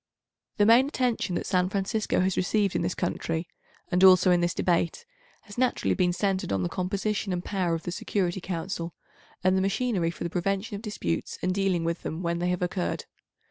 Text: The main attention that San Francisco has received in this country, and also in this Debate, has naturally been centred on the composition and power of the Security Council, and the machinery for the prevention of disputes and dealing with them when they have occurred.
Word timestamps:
The 0.57 0.65
main 0.65 0.87
attention 0.87 1.35
that 1.35 1.45
San 1.45 1.69
Francisco 1.69 2.21
has 2.21 2.35
received 2.35 2.75
in 2.75 2.81
this 2.81 2.95
country, 2.95 3.47
and 3.91 4.03
also 4.03 4.31
in 4.31 4.41
this 4.41 4.55
Debate, 4.55 5.05
has 5.43 5.59
naturally 5.59 5.93
been 5.93 6.11
centred 6.11 6.51
on 6.51 6.63
the 6.63 6.69
composition 6.69 7.31
and 7.31 7.45
power 7.45 7.75
of 7.75 7.83
the 7.83 7.91
Security 7.91 8.41
Council, 8.41 8.95
and 9.43 9.55
the 9.55 9.61
machinery 9.61 10.09
for 10.09 10.23
the 10.23 10.31
prevention 10.31 10.75
of 10.75 10.81
disputes 10.81 11.37
and 11.43 11.53
dealing 11.53 11.83
with 11.83 12.01
them 12.01 12.23
when 12.23 12.39
they 12.39 12.49
have 12.49 12.63
occurred. 12.63 13.05